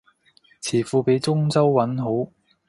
[0.63, 2.31] 詞庫畀中州韻好